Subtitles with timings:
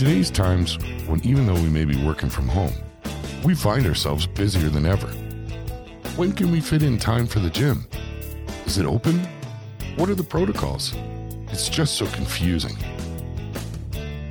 [0.00, 2.72] today's times, when even though we may be working from home,
[3.44, 5.08] we find ourselves busier than ever.
[6.16, 7.86] When can we fit in time for the gym?
[8.64, 9.18] Is it open?
[9.96, 10.94] What are the protocols?
[11.52, 12.78] It's just so confusing.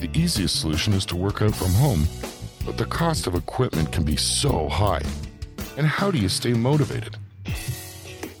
[0.00, 2.08] The easiest solution is to work out from home,
[2.64, 5.02] but the cost of equipment can be so high.
[5.76, 7.18] And how do you stay motivated?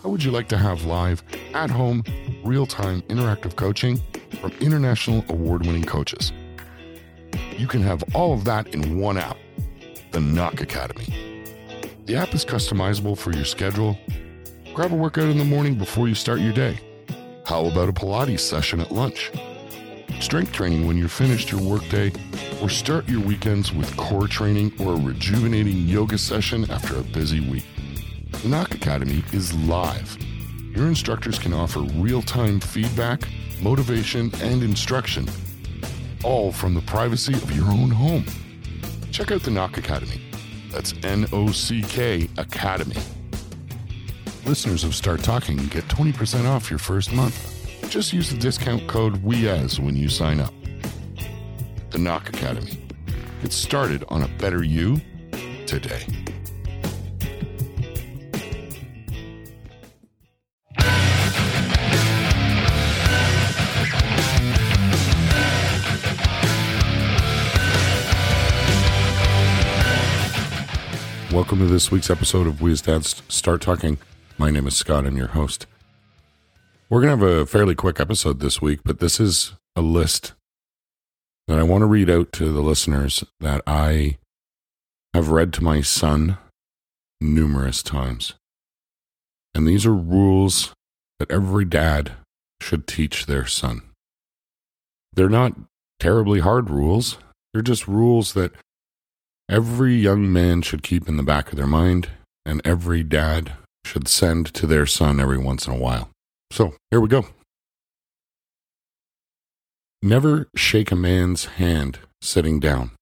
[0.02, 1.22] How would you like to have live,
[1.52, 2.04] at home,
[2.42, 4.00] real time interactive coaching
[4.40, 6.32] from international award winning coaches?
[7.58, 9.36] You can have all of that in one app,
[10.12, 11.44] the Nock Academy.
[12.06, 13.98] The app is customizable for your schedule.
[14.72, 16.78] Grab a workout in the morning before you start your day.
[17.44, 19.32] How about a Pilates session at lunch?
[20.20, 22.12] Strength training when you're finished your workday,
[22.62, 27.40] or start your weekends with core training or a rejuvenating yoga session after a busy
[27.50, 27.66] week.
[28.40, 30.16] The Nock Academy is live.
[30.76, 33.22] Your instructors can offer real time feedback,
[33.60, 35.28] motivation, and instruction,
[36.24, 38.24] all from the privacy of your own home.
[39.10, 40.20] Check out the Nock Academy.
[40.70, 42.96] That's N O C K Academy.
[44.44, 47.54] Listeners of Start Talking get 20% off your first month.
[47.90, 50.52] Just use the discount code WEAS when you sign up.
[51.90, 52.86] The Nock Academy.
[53.42, 55.00] Get started on a better you
[55.66, 56.04] today.
[71.30, 73.98] Welcome to this week's episode of We as Dads Start Talking.
[74.38, 75.04] My name is Scott.
[75.04, 75.66] I'm your host.
[76.88, 80.32] We're going to have a fairly quick episode this week, but this is a list
[81.46, 84.16] that I want to read out to the listeners that I
[85.12, 86.38] have read to my son
[87.20, 88.32] numerous times.
[89.54, 90.72] And these are rules
[91.18, 92.12] that every dad
[92.62, 93.82] should teach their son.
[95.12, 95.52] They're not
[96.00, 97.18] terribly hard rules,
[97.52, 98.52] they're just rules that
[99.48, 102.10] every young man should keep in the back of their mind,
[102.44, 103.52] and every dad
[103.84, 106.10] should send to their son every once in a while.
[106.50, 107.26] So here we go.
[110.02, 112.92] Never shake a man's hand sitting down.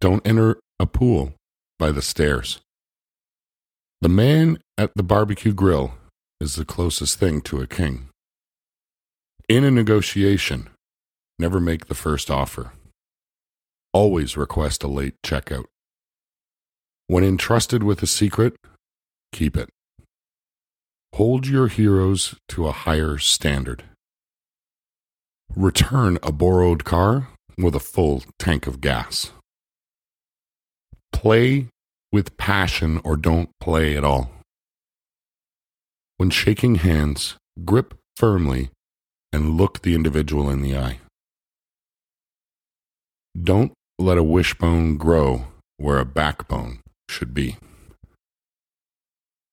[0.00, 1.32] Don't enter a pool
[1.78, 2.60] by the stairs.
[4.02, 5.94] The man at the barbecue grill
[6.40, 8.08] is the closest thing to a king.
[9.48, 10.68] In a negotiation,
[11.38, 12.72] never make the first offer.
[13.96, 15.64] Always request a late checkout.
[17.06, 18.54] When entrusted with a secret,
[19.32, 19.70] keep it.
[21.14, 23.84] Hold your heroes to a higher standard.
[25.54, 29.32] Return a borrowed car with a full tank of gas.
[31.10, 31.68] Play
[32.12, 34.30] with passion or don't play at all.
[36.18, 38.68] When shaking hands, grip firmly
[39.32, 40.98] and look the individual in the eye.
[43.42, 45.46] Don't let a wishbone grow
[45.78, 47.56] where a backbone should be.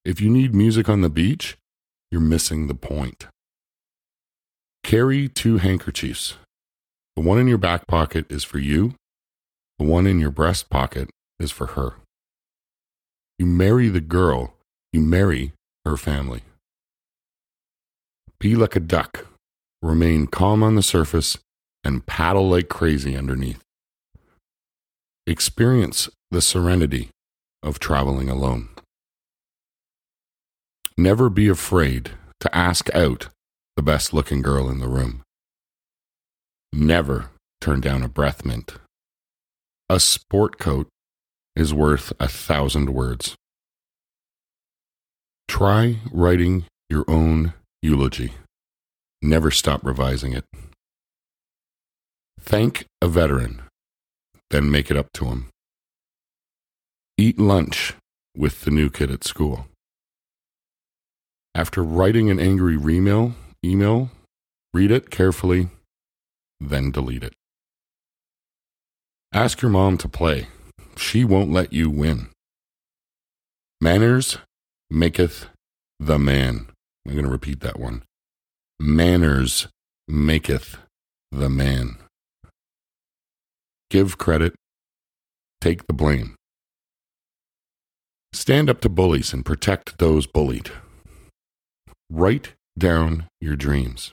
[0.03, 1.57] If you need music on the beach,
[2.11, 3.27] you're missing the point.
[4.83, 6.35] Carry two handkerchiefs.
[7.15, 8.95] The one in your back pocket is for you,
[9.79, 11.93] the one in your breast pocket is for her.
[13.39, 14.55] You marry the girl,
[14.91, 15.53] you marry
[15.85, 16.41] her family.
[18.39, 19.25] Be like a duck,
[19.81, 21.37] remain calm on the surface,
[21.83, 23.62] and paddle like crazy underneath.
[25.25, 27.09] Experience the serenity
[27.61, 28.67] of traveling alone.
[30.97, 32.11] Never be afraid
[32.41, 33.29] to ask out
[33.78, 35.22] the best looking girl in the room.
[36.73, 37.29] Never
[37.61, 38.73] turn down a breath mint.
[39.89, 40.89] A sport coat
[41.55, 43.35] is worth a thousand words.
[45.47, 48.34] Try writing your own eulogy.
[49.22, 50.44] Never stop revising it.
[52.41, 53.61] Thank a veteran
[54.53, 55.50] then make it up to him.
[57.18, 57.96] Eat lunch
[58.38, 59.66] with the new kid at school.
[61.56, 63.34] After writing an angry email,
[63.66, 64.12] email,
[64.72, 65.69] read it carefully,
[66.59, 67.34] then delete it.
[69.34, 70.47] Ask your mom to play.
[70.97, 72.28] She won't let you win.
[73.82, 74.38] Manners
[74.91, 75.47] maketh
[75.99, 76.67] the man.
[77.08, 78.03] I'm going to repeat that one.
[78.79, 79.67] Manners
[80.08, 80.78] maketh
[81.32, 81.97] the man
[83.93, 84.55] give credit,
[85.61, 86.34] take the blame.
[88.34, 90.72] Stand up to bullies and protect those bullied.
[92.09, 94.11] Write down your dreams.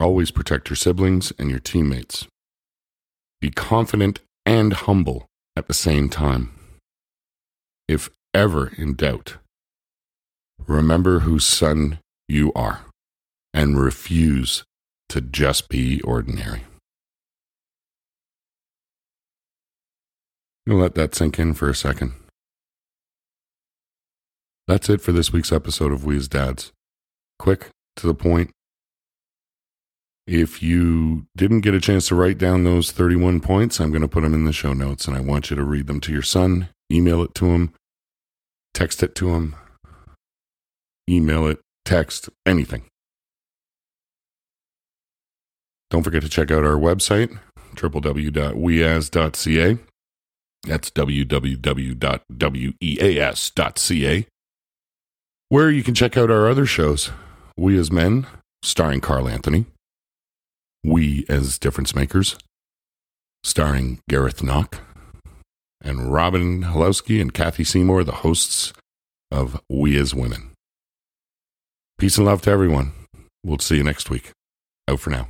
[0.00, 2.26] Always protect your siblings and your teammates.
[3.40, 6.50] Be confident and humble at the same time.
[7.86, 9.36] If ever in doubt,
[10.66, 12.80] remember whose son you are
[13.54, 14.64] and refuse
[15.10, 16.64] to just be ordinary.
[20.64, 22.12] You'll let that sink in for a second.
[24.68, 26.70] That's it for this week's episode of We Dads.
[27.38, 28.50] Quick, to the point.
[30.24, 34.08] If you didn't get a chance to write down those 31 points, I'm going to
[34.08, 36.22] put them in the show notes and I want you to read them to your
[36.22, 37.72] son, email it to him,
[38.72, 39.56] text it to him,
[41.10, 42.84] email it, text, anything.
[45.90, 47.36] Don't forget to check out our website,
[47.74, 49.78] www.weas.ca.
[50.64, 51.46] That's www.weas.ca,
[55.48, 57.10] where you can check out our other shows
[57.56, 58.26] We as Men,
[58.62, 59.66] starring Carl Anthony,
[60.84, 62.36] We as Difference Makers,
[63.42, 64.78] starring Gareth Nock,
[65.82, 68.72] and Robin Halowski and Kathy Seymour, the hosts
[69.32, 70.50] of We as Women.
[71.98, 72.92] Peace and love to everyone.
[73.44, 74.30] We'll see you next week.
[74.88, 75.28] Out for now.